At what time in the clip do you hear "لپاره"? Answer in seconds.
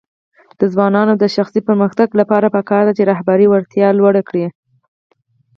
2.19-2.53